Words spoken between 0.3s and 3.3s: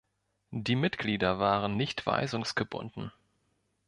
Die Mitglieder waren nicht weisungsgebunden.